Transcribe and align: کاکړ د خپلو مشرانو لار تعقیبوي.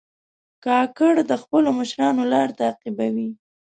کاکړ 0.65 1.13
د 1.29 1.31
خپلو 1.43 1.69
مشرانو 1.79 2.23
لار 2.31 2.49
تعقیبوي. 2.59 3.29